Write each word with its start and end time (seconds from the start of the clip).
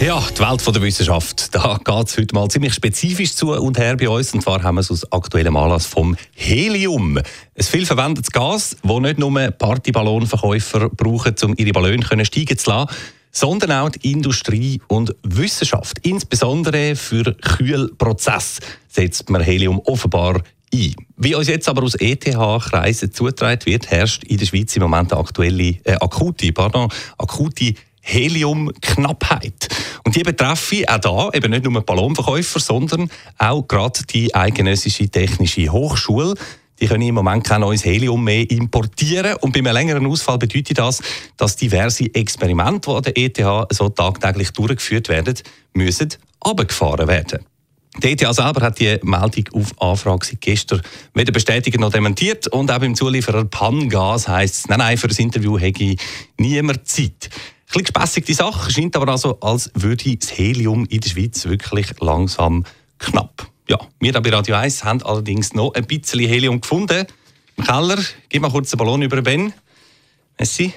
ja, 0.00 0.22
die 0.30 0.40
Welt 0.40 0.74
der 0.74 0.82
Wissenschaft, 0.82 1.54
da 1.54 1.78
geht 1.82 2.08
es 2.08 2.16
heute 2.16 2.34
mal 2.34 2.48
ziemlich 2.48 2.72
spezifisch 2.72 3.34
zu 3.34 3.52
und 3.52 3.78
her 3.78 3.96
bei 3.96 4.08
uns. 4.08 4.32
Und 4.32 4.42
zwar 4.42 4.62
haben 4.62 4.76
wir 4.76 4.80
es 4.80 4.90
aus 4.90 5.10
aktuellem 5.12 5.56
Anlass 5.56 5.86
vom 5.86 6.16
Helium. 6.34 7.18
Ein 7.18 7.64
viel 7.64 7.84
verwendetes 7.84 8.30
Gas, 8.30 8.76
das 8.82 9.00
nicht 9.00 9.18
nur 9.18 9.32
Partyballonverkäufer 9.50 10.90
brauchen, 10.90 11.34
um 11.42 11.54
ihre 11.56 11.72
Ballone 11.72 12.24
steigen 12.24 12.56
zu 12.56 12.70
lassen, 12.70 12.94
sondern 13.32 13.72
auch 13.72 13.90
die 13.90 14.12
Industrie 14.12 14.80
und 14.86 15.16
Wissenschaft. 15.22 15.98
Insbesondere 16.02 16.94
für 16.94 17.34
Kühlprozess 17.34 18.60
setzt 18.88 19.30
man 19.30 19.42
Helium 19.42 19.80
offenbar 19.80 20.42
ein. 20.72 20.94
Wie 21.16 21.34
uns 21.34 21.48
jetzt 21.48 21.68
aber 21.68 21.82
aus 21.82 21.96
ETH-Kreisen 21.96 23.12
zugetragen 23.12 23.66
wird, 23.66 23.90
herrscht 23.90 24.22
in 24.24 24.38
der 24.38 24.46
Schweiz 24.46 24.76
im 24.76 24.82
Moment 24.82 25.12
eine 25.12 25.20
aktuelle, 25.20 25.76
äh, 25.84 25.94
akute, 26.00 26.52
pardon, 26.52 26.88
akute 27.16 27.74
Heliumknappheit. 28.08 29.68
Und 30.08 30.16
die 30.16 30.22
betreffen 30.22 30.88
auch 30.88 30.98
da 31.00 31.30
eben 31.34 31.50
nicht 31.50 31.64
nur 31.64 31.82
Ballonverkäufer, 31.82 32.60
sondern 32.60 33.10
auch 33.36 33.68
gerade 33.68 34.06
die 34.08 34.34
Eidgenössische 34.34 35.10
Technische 35.10 35.70
Hochschule. 35.70 36.32
Die 36.80 36.86
können 36.86 37.02
im 37.02 37.14
Moment 37.14 37.44
kein 37.44 37.60
neues 37.60 37.84
Helium 37.84 38.24
mehr 38.24 38.50
importieren. 38.50 39.36
Und 39.42 39.52
bei 39.52 39.58
einem 39.58 39.74
längeren 39.74 40.06
Ausfall 40.06 40.38
bedeutet 40.38 40.78
das, 40.78 41.02
dass 41.36 41.56
diverse 41.56 42.06
Experimente, 42.14 42.88
die 42.88 42.96
an 42.96 43.02
der 43.02 43.18
ETH 43.18 43.74
so 43.74 43.90
tagtäglich 43.90 44.50
durchgeführt 44.52 45.10
werden, 45.10 45.34
müssen 45.74 46.08
abgefahren 46.40 47.06
werden. 47.06 47.40
Die 48.02 48.12
ETH 48.12 48.34
selber 48.34 48.62
hat 48.62 48.80
die 48.80 48.98
Meldung 49.02 49.44
auf 49.52 49.78
Anfrage 49.78 50.36
gestern 50.40 50.80
weder 51.12 51.32
bestätigt 51.32 51.78
noch 51.78 51.92
dementiert. 51.92 52.46
Und 52.46 52.70
auch 52.70 52.78
beim 52.78 52.94
Zulieferer 52.94 53.44
Pangas 53.44 54.26
heisst 54.26 54.54
es, 54.54 54.68
nein, 54.68 54.78
nein, 54.78 54.96
für 54.96 55.08
das 55.08 55.18
Interview 55.18 55.58
hätte 55.58 55.84
ich 55.84 56.00
niemand 56.38 56.88
Zeit. 56.88 57.28
Ein 57.74 57.84
bisschen 57.84 58.24
die 58.24 58.34
Sache, 58.34 58.70
scheint 58.70 58.96
aber 58.96 59.12
also, 59.12 59.38
als 59.40 59.70
würde 59.74 60.16
das 60.16 60.36
Helium 60.36 60.86
in 60.86 61.00
der 61.00 61.10
Schweiz 61.10 61.44
wirklich 61.44 61.88
langsam 62.00 62.64
knapp. 62.98 63.46
Ja, 63.68 63.78
wir 64.00 64.12
bei 64.12 64.30
Radio 64.30 64.56
1 64.56 64.84
haben 64.84 65.02
allerdings 65.02 65.52
noch 65.52 65.74
ein 65.74 65.86
bisschen 65.86 66.20
Helium 66.20 66.60
gefunden. 66.60 67.06
Im 67.56 67.64
Keller, 67.64 67.98
gib 68.28 68.40
mal 68.40 68.50
kurz 68.50 68.70
den 68.70 68.78
Ballon 68.78 69.02
über 69.02 69.20
Ben. 69.20 69.52
Messi. 70.38 70.72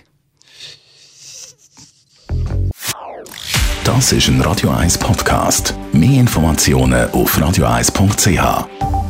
Das 3.84 4.12
ist 4.12 4.28
ein 4.28 4.42
Radio 4.42 4.72
1 4.72 4.97
Podcast. 4.97 5.73
Mehr 5.94 6.19
Informationen 6.19 7.09
auf 7.12 7.38
radio1.ch. 7.38 9.00